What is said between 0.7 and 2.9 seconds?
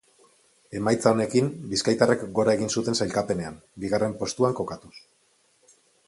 Emaitza honekin, bizkaitarrek gora egin